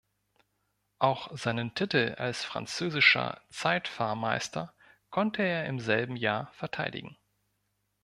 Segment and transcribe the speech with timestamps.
[0.97, 4.73] Auch seinen Titel als französischer Zeitfahrmeister
[5.11, 7.17] konnte er im selben Jahr verteidigen.